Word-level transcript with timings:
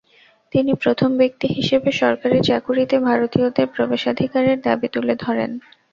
তিনি 0.53 0.71
প্রথম 0.83 1.09
ব্যক্তি 1.17 1.47
হিসেবে 1.57 1.89
সরকারি 2.01 2.37
চাকুরিতে 2.41 2.95
ভারতীয়দের 3.01 3.67
প্রবেশাধিকারের 3.75 4.57
দাবি 4.61 4.87
তুলে 4.95 5.13
ধরেন। 5.17 5.51